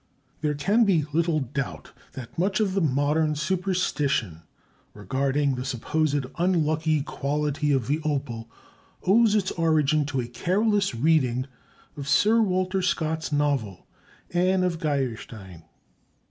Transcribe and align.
There 0.41 0.55
can 0.55 0.83
be 0.83 1.05
little 1.13 1.39
doubt 1.39 1.91
that 2.13 2.35
much 2.35 2.59
of 2.59 2.73
the 2.73 2.81
modern 2.81 3.35
superstition 3.35 4.41
regarding 4.95 5.53
the 5.53 5.63
supposed 5.63 6.25
unlucky 6.39 7.03
quality 7.03 7.71
of 7.71 7.85
the 7.85 7.99
opal 8.03 8.49
owes 9.05 9.35
its 9.35 9.51
origin 9.51 10.07
to 10.07 10.19
a 10.19 10.25
careless 10.27 10.95
reading 10.95 11.45
of 11.95 12.07
Sir 12.07 12.41
Walter 12.41 12.81
Scott's 12.81 13.31
novel, 13.31 13.85
"Anne 14.33 14.63
of 14.63 14.79
Geierstein." 14.79 15.65